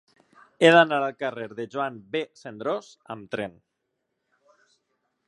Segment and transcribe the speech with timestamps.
[0.61, 2.23] He d'anar al carrer de Joan B.
[2.45, 3.55] Cendrós amb tren.